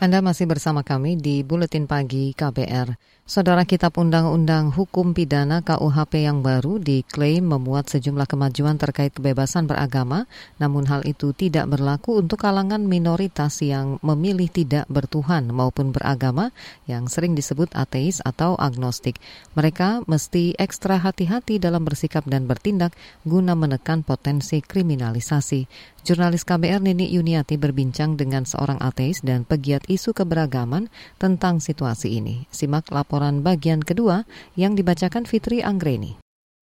Anda 0.00 0.24
masih 0.24 0.48
bersama 0.48 0.80
kami 0.80 1.20
di 1.20 1.44
Buletin 1.44 1.84
Pagi 1.84 2.32
KBR. 2.32 2.96
Saudara 3.28 3.68
Kitab 3.68 4.00
Undang-Undang 4.00 4.72
Hukum 4.72 5.12
Pidana 5.12 5.60
KUHP 5.60 6.24
yang 6.24 6.40
baru 6.40 6.80
diklaim 6.80 7.44
memuat 7.44 7.92
sejumlah 7.92 8.24
kemajuan 8.24 8.80
terkait 8.80 9.12
kebebasan 9.12 9.68
beragama, 9.68 10.24
namun 10.56 10.88
hal 10.88 11.04
itu 11.04 11.36
tidak 11.36 11.68
berlaku 11.68 12.16
untuk 12.16 12.40
kalangan 12.40 12.80
minoritas 12.80 13.60
yang 13.60 14.00
memilih 14.00 14.48
tidak 14.48 14.88
bertuhan 14.88 15.52
maupun 15.52 15.92
beragama 15.92 16.48
yang 16.88 17.04
sering 17.04 17.36
disebut 17.36 17.68
ateis 17.76 18.24
atau 18.24 18.56
agnostik. 18.56 19.20
Mereka 19.52 20.08
mesti 20.08 20.56
ekstra 20.56 20.96
hati-hati 20.96 21.60
dalam 21.60 21.84
bersikap 21.84 22.24
dan 22.24 22.48
bertindak 22.48 22.96
guna 23.28 23.52
menekan 23.52 24.00
potensi 24.00 24.64
kriminalisasi. 24.64 25.92
Jurnalis 26.00 26.48
KBR 26.48 26.80
Nini 26.80 27.12
Yuniati 27.12 27.60
berbincang 27.60 28.16
dengan 28.16 28.48
seorang 28.48 28.80
ateis 28.80 29.20
dan 29.20 29.44
pegiat 29.44 29.84
isu 29.84 30.16
keberagaman 30.16 30.88
tentang 31.20 31.60
situasi 31.60 32.16
ini. 32.16 32.48
Simak 32.48 32.88
laporan 32.88 33.44
bagian 33.44 33.84
kedua 33.84 34.24
yang 34.56 34.72
dibacakan 34.72 35.28
Fitri 35.28 35.60
Anggreni. 35.60 36.16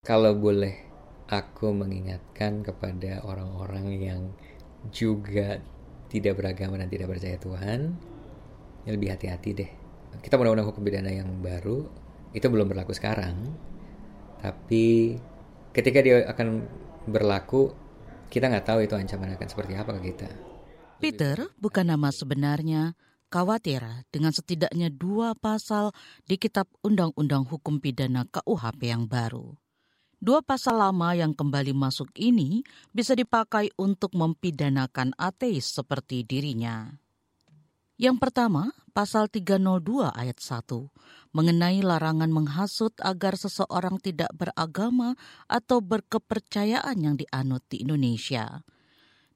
Kalau 0.07 0.31
boleh 0.39 0.71
aku 1.27 1.75
mengingatkan 1.75 2.63
kepada 2.63 3.27
orang-orang 3.27 3.85
yang 3.99 4.21
juga 4.95 5.59
tidak 6.07 6.39
beragama 6.39 6.79
dan 6.79 6.87
tidak 6.87 7.11
percaya 7.11 7.35
Tuhan, 7.35 7.91
ya 8.87 8.89
lebih 8.95 9.11
hati-hati 9.11 9.49
deh. 9.51 9.69
Kita 10.23 10.39
undang-undang 10.39 10.71
hukum 10.71 10.79
pidana 10.79 11.11
yang 11.11 11.27
baru 11.43 11.83
itu 12.31 12.47
belum 12.47 12.71
berlaku 12.71 12.95
sekarang, 12.95 13.51
tapi 14.39 15.19
ketika 15.75 15.99
dia 15.99 16.23
akan 16.23 16.63
berlaku 17.03 17.83
kita 18.29 18.51
nggak 18.51 18.65
tahu 18.65 18.79
itu 18.85 18.93
ancaman 18.97 19.35
akan 19.35 19.49
seperti 19.49 19.73
apa 19.77 19.91
ke 19.99 20.01
kita. 20.13 20.29
Peter 20.99 21.37
bukan 21.59 21.85
nama 21.91 22.09
sebenarnya, 22.09 22.95
khawatir 23.27 23.83
dengan 24.09 24.31
setidaknya 24.31 24.87
dua 24.89 25.35
pasal 25.35 25.91
di 26.23 26.39
Kitab 26.39 26.71
Undang-Undang 26.81 27.51
Hukum 27.51 27.83
Pidana 27.83 28.23
KUHP 28.25 28.81
yang 28.89 29.05
baru. 29.05 29.53
Dua 30.15 30.41
pasal 30.41 30.79
lama 30.79 31.13
yang 31.13 31.35
kembali 31.35 31.75
masuk 31.75 32.09
ini 32.15 32.63
bisa 32.95 33.13
dipakai 33.13 33.69
untuk 33.75 34.15
mempidanakan 34.15 35.13
ateis 35.19 35.69
seperti 35.69 36.23
dirinya. 36.23 36.89
Yang 37.95 38.17
pertama, 38.27 38.75
pasal 38.91 39.31
302 39.31 40.11
ayat 40.11 40.39
1 40.39 41.24
mengenai 41.35 41.83
larangan 41.83 42.31
menghasut 42.31 42.95
agar 43.03 43.35
seseorang 43.35 43.99
tidak 43.99 44.31
beragama 44.31 45.19
atau 45.51 45.83
berkepercayaan 45.83 46.95
yang 46.95 47.19
dianut 47.19 47.59
di 47.67 47.83
Indonesia. 47.83 48.63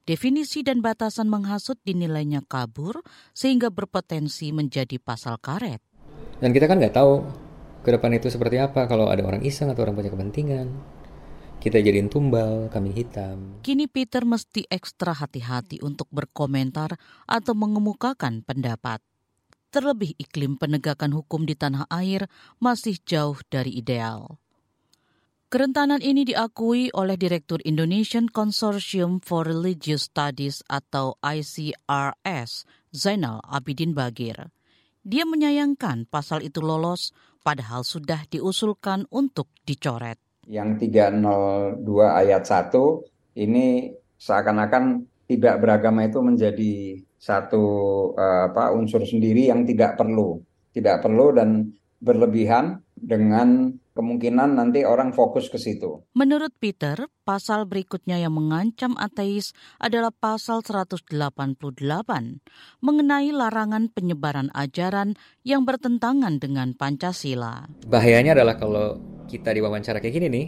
Definisi 0.07 0.63
dan 0.63 0.79
batasan 0.79 1.27
menghasut 1.27 1.75
dinilainya 1.83 2.41
kabur 2.47 3.03
sehingga 3.35 3.67
berpotensi 3.67 4.55
menjadi 4.55 4.95
pasal 4.97 5.37
karet. 5.43 5.83
Dan 6.39 6.55
kita 6.55 6.71
kan 6.71 6.79
nggak 6.79 6.95
tahu 6.95 7.21
ke 7.83 7.89
depan 7.91 8.15
itu 8.15 8.31
seperti 8.31 8.57
apa 8.63 8.87
kalau 8.87 9.11
ada 9.11 9.21
orang 9.21 9.43
iseng 9.43 9.67
atau 9.67 9.83
orang 9.83 9.99
punya 9.99 10.09
kepentingan. 10.09 10.71
Kita 11.59 11.75
jadiin 11.75 12.07
tumbal, 12.07 12.71
kambing 12.71 12.95
hitam. 12.95 13.59
Kini 13.59 13.91
Peter 13.91 14.23
mesti 14.23 14.63
ekstra 14.71 15.11
hati-hati 15.11 15.83
untuk 15.83 16.07
berkomentar 16.07 16.95
atau 17.27 17.51
mengemukakan 17.51 18.47
pendapat. 18.47 19.03
Terlebih 19.69 20.17
iklim 20.17 20.57
penegakan 20.57 21.13
hukum 21.13 21.45
di 21.45 21.53
tanah 21.53 21.85
air 21.93 22.25
masih 22.57 22.97
jauh 23.05 23.37
dari 23.53 23.77
ideal. 23.77 24.41
Kerentanan 25.49 26.01
ini 26.01 26.29
diakui 26.29 26.93
oleh 26.93 27.17
Direktur 27.17 27.57
Indonesian 27.65 28.29
Consortium 28.29 29.21
for 29.21 29.45
Religious 29.45 30.09
Studies 30.09 30.61
atau 30.69 31.17
ICRS, 31.25 32.69
Zainal 32.93 33.41
Abidin 33.45 33.97
Bagir. 33.97 34.49
Dia 35.01 35.25
menyayangkan 35.25 36.05
pasal 36.05 36.45
itu 36.45 36.61
lolos 36.61 37.13
padahal 37.41 37.81
sudah 37.81 38.29
diusulkan 38.29 39.09
untuk 39.09 39.49
dicoret. 39.65 40.21
Yang 40.49 40.89
302 40.89 41.81
ayat 42.09 42.41
1 42.45 43.41
ini 43.41 43.93
seakan-akan 44.17 45.05
tidak 45.29 45.61
beragama 45.61 46.05
itu 46.05 46.21
menjadi 46.21 47.05
satu 47.19 47.63
uh, 48.15 48.47
apa 48.49 48.71
unsur 48.71 49.03
sendiri 49.03 49.51
yang 49.51 49.67
tidak 49.67 49.99
perlu, 49.99 50.39
tidak 50.71 51.03
perlu 51.03 51.35
dan 51.35 51.75
berlebihan 51.99 52.79
dengan 52.95 53.75
kemungkinan 53.91 54.55
nanti 54.55 54.87
orang 54.87 55.11
fokus 55.11 55.51
ke 55.51 55.59
situ. 55.59 56.07
Menurut 56.15 56.55
Peter, 56.55 57.11
pasal 57.27 57.67
berikutnya 57.67 58.15
yang 58.15 58.31
mengancam 58.31 58.95
ateis 58.95 59.51
adalah 59.75 60.15
pasal 60.15 60.63
188 60.63 61.11
mengenai 62.79 63.29
larangan 63.35 63.91
penyebaran 63.91 64.47
ajaran 64.55 65.19
yang 65.43 65.67
bertentangan 65.67 66.39
dengan 66.39 66.71
Pancasila. 66.71 67.67
Bahayanya 67.83 68.39
adalah 68.39 68.55
kalau 68.55 69.03
kita 69.27 69.51
diwawancara 69.51 69.99
kayak 69.99 70.15
gini 70.15 70.27
nih, 70.31 70.47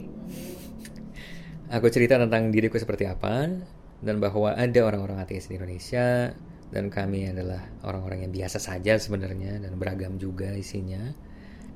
aku 1.75 1.91
cerita 1.91 2.15
tentang 2.15 2.55
diriku 2.55 2.79
seperti 2.79 3.03
apa 3.11 3.51
dan 3.99 4.15
bahwa 4.23 4.55
ada 4.55 4.79
orang-orang 4.87 5.19
ateis 5.19 5.51
di 5.51 5.59
Indonesia 5.59 6.31
dan 6.71 6.87
kami 6.87 7.29
adalah 7.29 7.61
orang-orang 7.83 8.27
yang 8.27 8.33
biasa 8.33 8.57
saja 8.57 8.95
sebenarnya 8.95 9.59
dan 9.59 9.75
beragam 9.75 10.15
juga 10.15 10.55
isinya 10.55 11.11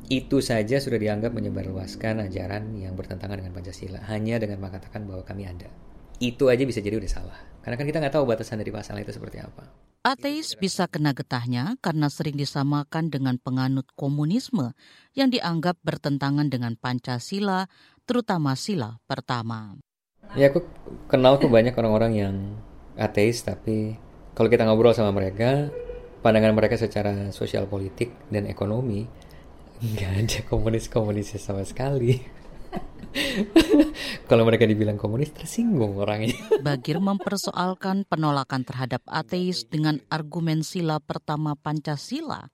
itu 0.06 0.38
saja 0.38 0.78
sudah 0.78 1.02
dianggap 1.02 1.34
menyebarluaskan 1.34 2.30
ajaran 2.30 2.78
yang 2.78 2.94
bertentangan 2.94 3.42
dengan 3.42 3.54
Pancasila 3.58 4.06
hanya 4.06 4.38
dengan 4.38 4.62
mengatakan 4.62 5.10
bahwa 5.10 5.26
kami 5.26 5.50
ada. 5.50 5.66
Itu 6.22 6.48
aja 6.48 6.62
bisa 6.64 6.80
jadi 6.80 7.02
udah 7.02 7.12
salah. 7.12 7.40
Karena 7.66 7.76
kan 7.82 7.86
kita 7.90 7.98
nggak 7.98 8.14
tahu 8.14 8.26
batasan 8.30 8.62
dari 8.62 8.70
pasal 8.70 9.02
itu 9.02 9.10
seperti 9.10 9.42
apa. 9.42 9.66
Ateis 10.06 10.54
bisa 10.54 10.86
kena 10.86 11.18
getahnya 11.18 11.82
karena 11.82 12.14
sering 12.14 12.38
disamakan 12.38 13.10
dengan 13.10 13.42
penganut 13.42 13.90
komunisme 13.98 14.78
yang 15.18 15.34
dianggap 15.34 15.82
bertentangan 15.82 16.54
dengan 16.54 16.78
Pancasila, 16.78 17.66
terutama 18.06 18.54
sila 18.54 19.02
pertama. 19.10 19.82
Ya 20.38 20.54
aku 20.54 20.62
kenal 21.10 21.42
tuh 21.42 21.50
banyak 21.50 21.74
orang-orang 21.74 22.14
yang 22.14 22.36
ateis 22.94 23.42
tapi 23.42 23.98
kalau 24.36 24.52
kita 24.52 24.68
ngobrol 24.68 24.92
sama 24.92 25.16
mereka, 25.16 25.72
pandangan 26.20 26.52
mereka 26.52 26.76
secara 26.76 27.32
sosial 27.32 27.72
politik 27.72 28.12
dan 28.28 28.52
ekonomi 28.52 29.08
nggak 29.80 30.12
ada 30.12 30.40
komunis-komunisnya 30.48 31.40
sama 31.40 31.64
sekali. 31.64 32.20
Kalau 34.30 34.44
mereka 34.44 34.68
dibilang 34.68 35.00
komunis 35.00 35.32
tersinggung 35.32 35.96
orangnya. 35.96 36.36
Bagir 36.68 37.00
mempersoalkan 37.00 38.04
penolakan 38.08 38.68
terhadap 38.68 39.04
ateis 39.08 39.64
dengan 39.68 40.04
argumen 40.12 40.68
sila 40.68 41.00
pertama 41.00 41.56
Pancasila. 41.56 42.52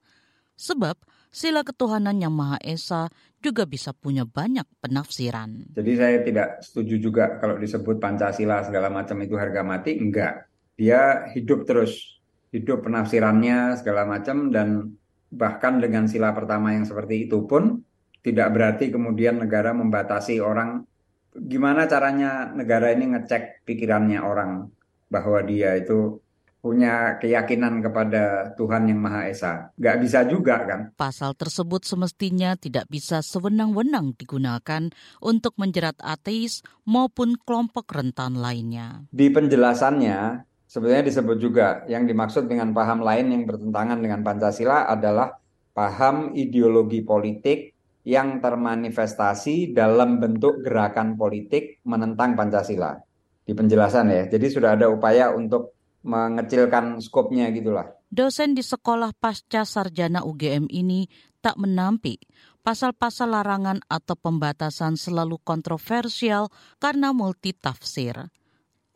Sebab 0.54 1.02
sila 1.34 1.66
ketuhanan 1.66 2.22
yang 2.22 2.30
Maha 2.30 2.62
Esa 2.62 3.10
juga 3.42 3.66
bisa 3.66 3.90
punya 3.90 4.22
banyak 4.22 4.66
penafsiran. 4.78 5.74
Jadi 5.74 5.92
saya 5.98 6.18
tidak 6.22 6.62
setuju 6.62 6.94
juga 7.02 7.24
kalau 7.42 7.58
disebut 7.58 7.98
Pancasila 7.98 8.62
segala 8.62 8.86
macam 8.86 9.18
itu 9.18 9.34
harga 9.34 9.66
mati, 9.66 9.98
enggak. 9.98 10.51
Dia 10.76 11.28
hidup 11.32 11.68
terus, 11.68 12.20
hidup 12.52 12.84
penafsirannya 12.84 13.80
segala 13.80 14.08
macam 14.08 14.52
dan 14.52 14.96
bahkan 15.32 15.80
dengan 15.80 16.04
sila 16.04 16.36
pertama 16.36 16.76
yang 16.76 16.84
seperti 16.84 17.24
itu 17.28 17.48
pun 17.48 17.80
tidak 18.20 18.52
berarti 18.52 18.92
kemudian 18.92 19.40
negara 19.40 19.72
membatasi 19.72 20.38
orang 20.38 20.84
gimana 21.32 21.88
caranya 21.88 22.52
negara 22.52 22.92
ini 22.92 23.16
ngecek 23.16 23.64
pikirannya 23.64 24.20
orang 24.20 24.68
bahwa 25.08 25.40
dia 25.44 25.80
itu 25.80 26.20
punya 26.62 27.18
keyakinan 27.18 27.82
kepada 27.82 28.54
Tuhan 28.54 28.86
yang 28.86 29.02
Maha 29.02 29.26
Esa. 29.26 29.74
Gak 29.74 29.98
bisa 29.98 30.22
juga 30.22 30.62
kan. 30.62 30.80
Pasal 30.94 31.34
tersebut 31.34 31.82
semestinya 31.82 32.54
tidak 32.54 32.86
bisa 32.86 33.18
sewenang-wenang 33.18 34.14
digunakan 34.14 34.86
untuk 35.18 35.58
menjerat 35.58 35.98
ateis 35.98 36.62
maupun 36.86 37.34
kelompok 37.42 37.90
rentan 37.90 38.38
lainnya. 38.38 39.02
Di 39.10 39.26
penjelasannya, 39.34 40.46
sebenarnya 40.72 41.04
disebut 41.12 41.36
juga 41.36 41.84
yang 41.84 42.08
dimaksud 42.08 42.48
dengan 42.48 42.72
paham 42.72 43.04
lain 43.04 43.28
yang 43.28 43.44
bertentangan 43.44 44.00
dengan 44.00 44.24
Pancasila 44.24 44.88
adalah 44.88 45.36
paham 45.76 46.32
ideologi 46.32 47.04
politik 47.04 47.76
yang 48.08 48.40
termanifestasi 48.40 49.76
dalam 49.76 50.16
bentuk 50.16 50.64
gerakan 50.64 51.20
politik 51.20 51.84
menentang 51.84 52.32
Pancasila. 52.32 52.96
Di 53.44 53.52
penjelasan 53.52 54.08
ya. 54.08 54.24
Jadi 54.32 54.46
sudah 54.48 54.74
ada 54.74 54.88
upaya 54.88 55.30
untuk 55.36 55.76
mengecilkan 56.02 56.98
skopnya 57.04 57.52
gitulah. 57.52 57.92
Dosen 58.08 58.56
di 58.56 58.64
sekolah 58.64 59.12
pasca 59.14 59.68
sarjana 59.68 60.24
UGM 60.24 60.66
ini 60.72 61.06
tak 61.44 61.60
menampik 61.60 62.24
pasal-pasal 62.66 63.34
larangan 63.34 63.82
atau 63.86 64.14
pembatasan 64.18 64.98
selalu 64.98 65.38
kontroversial 65.42 66.50
karena 66.78 67.10
multitafsir 67.14 68.30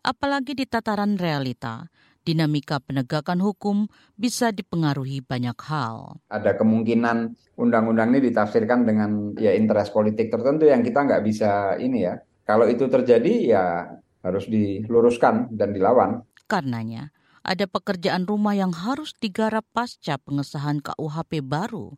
apalagi 0.06 0.54
di 0.54 0.64
tataran 0.70 1.18
realita. 1.18 1.90
Dinamika 2.26 2.82
penegakan 2.82 3.38
hukum 3.38 3.86
bisa 4.18 4.50
dipengaruhi 4.50 5.22
banyak 5.22 5.54
hal. 5.62 6.18
Ada 6.26 6.58
kemungkinan 6.58 7.38
undang-undang 7.54 8.10
ini 8.14 8.30
ditafsirkan 8.30 8.82
dengan 8.82 9.30
ya 9.38 9.54
interest 9.54 9.94
politik 9.94 10.34
tertentu 10.34 10.66
yang 10.66 10.82
kita 10.82 11.06
nggak 11.06 11.22
bisa 11.22 11.78
ini 11.78 12.02
ya. 12.02 12.18
Kalau 12.42 12.66
itu 12.66 12.90
terjadi 12.90 13.34
ya 13.46 13.64
harus 14.26 14.50
diluruskan 14.50 15.54
dan 15.54 15.70
dilawan. 15.70 16.26
Karenanya, 16.50 17.14
ada 17.46 17.70
pekerjaan 17.70 18.26
rumah 18.26 18.58
yang 18.58 18.74
harus 18.74 19.14
digarap 19.22 19.62
pasca 19.70 20.18
pengesahan 20.18 20.82
KUHP 20.82 21.46
baru. 21.46 21.94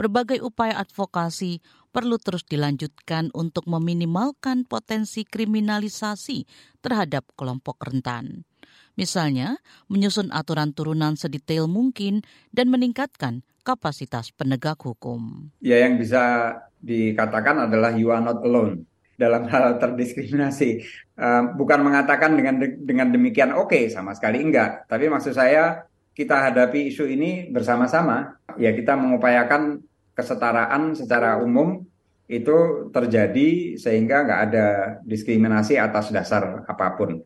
Berbagai 0.00 0.40
upaya 0.40 0.80
advokasi 0.80 1.60
perlu 1.98 2.14
terus 2.22 2.46
dilanjutkan 2.46 3.34
untuk 3.34 3.66
meminimalkan 3.66 4.62
potensi 4.62 5.26
kriminalisasi 5.26 6.46
terhadap 6.78 7.26
kelompok 7.34 7.82
rentan. 7.82 8.46
Misalnya, 8.94 9.58
menyusun 9.90 10.30
aturan 10.30 10.70
turunan 10.70 11.18
sedetail 11.18 11.66
mungkin 11.66 12.22
dan 12.54 12.70
meningkatkan 12.70 13.42
kapasitas 13.66 14.30
penegak 14.30 14.78
hukum. 14.78 15.50
Ya 15.58 15.82
yang 15.82 15.98
bisa 15.98 16.54
dikatakan 16.78 17.66
adalah 17.66 17.90
you 17.98 18.14
are 18.14 18.22
not 18.22 18.46
alone 18.46 18.86
dalam 19.18 19.50
hal 19.50 19.82
terdiskriminasi. 19.82 20.86
Uh, 21.18 21.50
bukan 21.58 21.82
mengatakan 21.82 22.38
dengan 22.38 22.62
de 22.62 22.78
dengan 22.78 23.10
demikian 23.10 23.50
oke 23.50 23.74
okay, 23.74 23.90
sama 23.90 24.14
sekali 24.14 24.38
enggak, 24.38 24.86
tapi 24.86 25.10
maksud 25.10 25.34
saya 25.34 25.82
kita 26.14 26.46
hadapi 26.46 26.94
isu 26.94 27.10
ini 27.10 27.50
bersama-sama. 27.50 28.38
Ya 28.54 28.70
kita 28.70 28.94
mengupayakan 28.94 29.82
kesetaraan 30.14 30.94
secara 30.94 31.42
umum 31.42 31.86
itu 32.28 32.92
terjadi 32.92 33.80
sehingga 33.80 34.28
nggak 34.28 34.40
ada 34.52 34.66
diskriminasi 35.02 35.80
atas 35.80 36.12
dasar 36.12 36.62
apa 36.68 36.94
pun. 36.94 37.24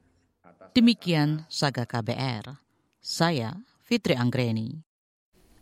Demikian 0.73 1.45
Saga 1.51 1.85
KBR. 1.85 2.57
Saya 3.03 3.61
Fitri 3.83 4.15
Anggreni. 4.15 4.81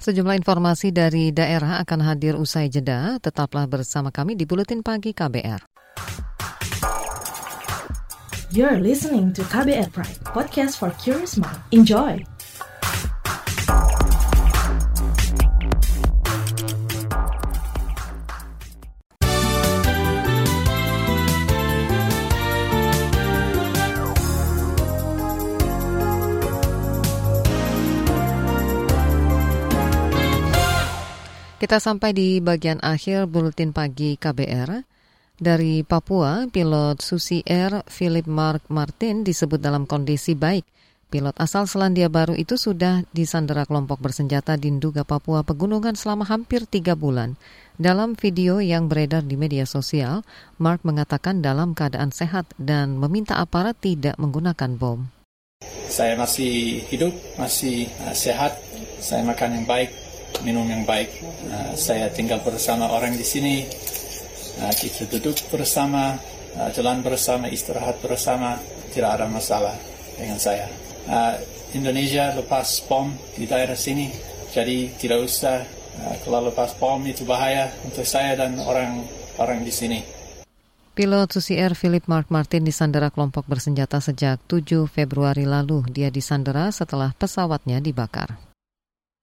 Sejumlah 0.01 0.39
informasi 0.39 0.93
dari 0.95 1.29
daerah 1.29 1.81
akan 1.83 2.01
hadir 2.05 2.37
usai 2.37 2.73
jeda. 2.73 3.21
Tetaplah 3.21 3.69
bersama 3.69 4.09
kami 4.09 4.33
di 4.37 4.49
Buletin 4.49 4.85
Pagi 4.85 5.13
KBR. 5.13 5.61
You're 8.51 8.81
listening 8.83 9.31
to 9.39 9.47
KBR 9.47 9.95
Pride, 9.95 10.19
podcast 10.27 10.81
for 10.81 10.91
curious 10.99 11.39
mind. 11.39 11.61
Enjoy! 11.71 12.19
Kita 31.61 31.77
sampai 31.77 32.17
di 32.17 32.41
bagian 32.41 32.81
akhir 32.81 33.29
buletin 33.29 33.77
pagi 33.77 34.17
KBR. 34.17 34.81
Dari 35.37 35.85
Papua, 35.85 36.49
pilot 36.49 37.05
Susi 37.05 37.45
Air 37.45 37.85
Philip 37.85 38.25
Mark 38.25 38.65
Martin 38.73 39.21
disebut 39.29 39.61
dalam 39.61 39.85
kondisi 39.85 40.33
baik. 40.33 40.65
Pilot 41.13 41.37
asal 41.37 41.69
Selandia 41.69 42.09
Baru 42.09 42.33
itu 42.33 42.57
sudah 42.57 43.05
disandera 43.13 43.69
kelompok 43.69 44.01
bersenjata 44.01 44.57
di 44.57 44.73
Nduga, 44.73 45.05
Papua 45.05 45.45
Pegunungan 45.45 45.93
selama 46.01 46.25
hampir 46.25 46.65
tiga 46.65 46.97
bulan. 46.97 47.37
Dalam 47.77 48.17
video 48.17 48.65
yang 48.65 48.89
beredar 48.89 49.21
di 49.29 49.37
media 49.37 49.69
sosial, 49.69 50.25
Mark 50.57 50.81
mengatakan 50.81 51.45
dalam 51.45 51.77
keadaan 51.77 52.09
sehat 52.09 52.49
dan 52.57 52.97
meminta 52.97 53.37
aparat 53.37 53.77
tidak 53.77 54.17
menggunakan 54.17 54.81
bom. 54.81 55.13
Saya 55.93 56.17
masih 56.17 56.89
hidup, 56.89 57.13
masih 57.37 57.85
uh, 58.01 58.17
sehat, 58.17 58.57
saya 58.97 59.21
makan 59.29 59.61
yang 59.61 59.67
baik, 59.69 59.93
minum 60.47 60.67
yang 60.67 60.87
baik. 60.87 61.11
Uh, 61.49 61.73
saya 61.75 62.09
tinggal 62.11 62.41
bersama 62.43 62.89
orang 62.91 63.15
di 63.15 63.27
sini. 63.27 63.67
Uh, 64.61 64.73
kita 64.75 65.09
duduk 65.11 65.37
bersama, 65.51 66.17
uh, 66.57 66.71
jalan 66.73 67.03
bersama, 67.05 67.49
istirahat 67.51 67.99
bersama. 68.01 68.59
Tidak 68.91 69.07
ada 69.07 69.27
masalah 69.31 69.75
dengan 70.19 70.39
saya. 70.39 70.67
Uh, 71.07 71.35
Indonesia 71.71 72.35
lepas 72.35 72.83
bom 72.91 73.15
di 73.39 73.47
daerah 73.47 73.79
sini, 73.79 74.11
jadi 74.51 74.91
tidak 74.99 75.23
usah 75.23 75.63
uh, 76.03 76.15
kalau 76.27 76.51
lepas 76.51 76.75
bom 76.83 76.99
itu 77.07 77.23
bahaya 77.23 77.71
untuk 77.87 78.03
saya 78.03 78.35
dan 78.35 78.59
orang-orang 78.59 79.63
di 79.63 79.71
sini. 79.71 80.01
Pilot 80.91 81.31
Susi 81.33 81.55
Air 81.57 81.79
Philip 81.79 82.05
Mark 82.11 82.29
Martin 82.35 82.67
disandera 82.67 83.15
kelompok 83.15 83.47
bersenjata 83.47 84.03
sejak 84.03 84.43
7 84.51 84.91
Februari 84.91 85.47
lalu. 85.47 85.87
Dia 85.87 86.11
disandera 86.11 86.69
setelah 86.75 87.15
pesawatnya 87.15 87.79
dibakar. 87.79 88.50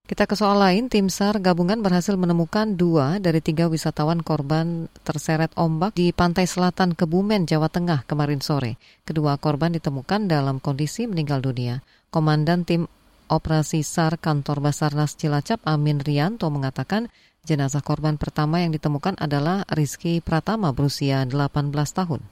Kita 0.08 0.24
ke 0.24 0.39
soal 0.39 0.63
lain, 0.63 0.88
tim 0.88 1.12
SAR 1.12 1.36
gabungan 1.43 1.84
berhasil 1.84 2.15
menemukan 2.15 2.80
dua 2.80 3.20
dari 3.20 3.43
tiga 3.43 3.67
wisatawan 3.67 4.24
korban 4.24 4.88
terseret 5.04 5.52
ombak 5.60 6.00
di 6.00 6.15
pantai 6.15 6.48
selatan 6.48 6.96
Kebumen, 6.96 7.43
Jawa 7.43 7.67
Tengah 7.67 8.08
kemarin 8.08 8.39
sore. 8.39 8.80
Kedua 9.04 9.36
korban 9.36 9.76
ditemukan 9.76 10.32
dalam 10.32 10.63
kondisi 10.63 11.12
meninggal 11.12 11.43
dunia. 11.43 11.84
Komandan 12.08 12.63
tim 12.63 12.88
operasi 13.28 13.84
SAR 13.84 14.15
kantor 14.15 14.63
Basarnas 14.63 15.20
Cilacap 15.20 15.60
Amin 15.67 16.00
Rianto 16.00 16.48
mengatakan 16.48 17.12
jenazah 17.43 17.84
korban 17.84 18.15
pertama 18.15 18.63
yang 18.63 18.72
ditemukan 18.72 19.20
adalah 19.20 19.67
Rizky 19.67 20.24
Pratama 20.24 20.72
berusia 20.72 21.28
18 21.28 21.52
tahun. 21.67 22.24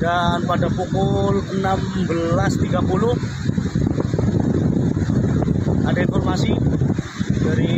Dan 0.00 0.48
pada 0.48 0.72
pukul 0.72 1.44
16.30 1.60 3.48
ada 5.88 6.04
dari 6.28 7.72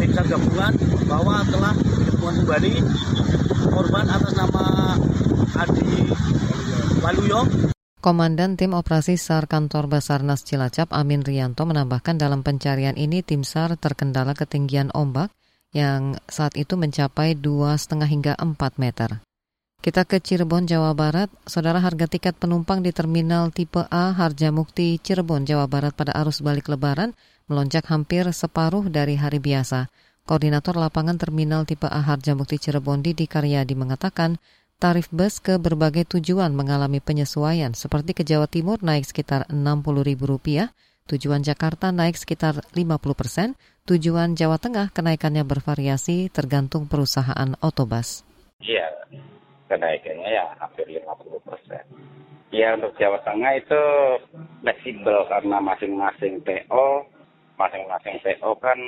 tim 0.00 0.10
SAR 0.16 0.24
gabungan 0.24 0.72
bahwa 1.04 1.44
telah 1.44 1.76
ditemukan 1.76 2.34
kembali 2.48 2.72
korban 3.68 4.06
atas 4.08 4.32
nama 4.32 4.96
Adi 5.60 6.08
Waluyo 7.04 7.44
Komandan 8.00 8.56
Tim 8.56 8.72
Operasi 8.72 9.20
SAR 9.20 9.44
Kantor 9.52 9.92
Basarnas 9.92 10.48
Cilacap 10.48 10.96
Amin 10.96 11.20
Rianto 11.20 11.68
menambahkan 11.68 12.16
dalam 12.16 12.40
pencarian 12.40 12.96
ini 12.96 13.20
tim 13.20 13.44
SAR 13.44 13.76
terkendala 13.76 14.32
ketinggian 14.32 14.88
ombak 14.96 15.28
yang 15.76 16.16
saat 16.32 16.56
itu 16.56 16.80
mencapai 16.80 17.36
2,5 17.36 18.00
hingga 18.08 18.32
4 18.40 18.80
meter. 18.80 19.20
Kita 19.82 20.06
ke 20.06 20.22
Cirebon, 20.22 20.70
Jawa 20.70 20.94
Barat. 20.94 21.26
Saudara 21.42 21.82
harga 21.82 22.06
tiket 22.06 22.38
penumpang 22.38 22.86
di 22.86 22.94
Terminal 22.94 23.50
Tipe 23.50 23.82
A 23.90 24.14
Harjamukti 24.14 25.02
Cirebon, 25.02 25.42
Jawa 25.42 25.66
Barat 25.66 25.90
pada 25.92 26.14
arus 26.22 26.38
balik 26.38 26.70
lebaran 26.70 27.12
melonjak 27.46 27.86
hampir 27.90 28.28
separuh 28.30 28.86
dari 28.90 29.18
hari 29.18 29.38
biasa. 29.38 29.88
Koordinator 30.22 30.78
lapangan 30.78 31.18
Terminal 31.18 31.66
Tipe 31.66 31.90
A 31.90 31.98
Harjamukti 31.98 32.54
Cirebon 32.54 33.02
Didi 33.02 33.26
Karyadi 33.26 33.74
mengatakan 33.74 34.38
tarif 34.82 35.10
bus 35.14 35.38
ke 35.38 35.58
berbagai 35.62 36.18
tujuan 36.18 36.54
mengalami 36.54 36.98
penyesuaian 36.98 37.74
seperti 37.74 38.18
ke 38.18 38.22
Jawa 38.26 38.50
Timur 38.50 38.82
naik 38.82 39.06
sekitar 39.06 39.46
Rp60.000, 39.50 40.70
tujuan 41.10 41.42
Jakarta 41.42 41.90
naik 41.90 42.18
sekitar 42.18 42.66
50 42.74 42.98
persen, 43.14 43.58
tujuan 43.86 44.38
Jawa 44.38 44.58
Tengah 44.62 44.90
kenaikannya 44.94 45.42
bervariasi 45.42 46.30
tergantung 46.30 46.90
perusahaan 46.90 47.54
otobus. 47.62 48.26
Iya, 48.62 48.86
kenaikannya 49.70 50.28
ya 50.30 50.54
hampir 50.58 50.86
50 50.86 51.42
persen. 51.46 51.82
Ya 52.52 52.76
untuk 52.76 52.92
Jawa 53.00 53.22
Tengah 53.24 53.58
itu 53.58 53.82
fleksibel 54.60 55.24
karena 55.30 55.56
masing-masing 55.62 56.44
PO, 56.44 57.06
masing-masing 57.56 58.16
PO 58.22 58.50
kan 58.60 58.78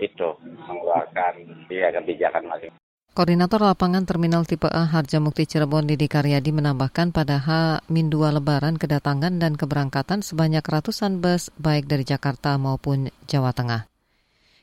itu 0.00 0.28
mengeluarkan 0.64 1.34
ya 1.68 1.92
kebijakan 1.92 2.48
masing 2.48 2.72
Koordinator 3.10 3.58
lapangan 3.58 4.06
Terminal 4.06 4.46
Tipe 4.46 4.70
A 4.70 4.86
Harjamukti 4.86 5.42
Cirebon 5.42 5.82
Didi 5.82 6.06
Karyadi 6.06 6.54
menambahkan 6.54 7.10
pada 7.10 7.42
H-2 7.42 8.14
Lebaran 8.14 8.78
kedatangan 8.78 9.34
dan 9.34 9.58
keberangkatan 9.58 10.22
sebanyak 10.22 10.62
ratusan 10.62 11.18
bus 11.18 11.50
baik 11.58 11.90
dari 11.90 12.06
Jakarta 12.06 12.54
maupun 12.54 13.10
Jawa 13.26 13.50
Tengah. 13.50 13.89